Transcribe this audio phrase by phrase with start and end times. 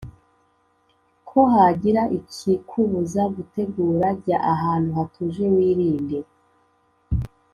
[1.27, 6.17] ko hagira ikikubuza gutegura Jya ahantu hatuje wirinde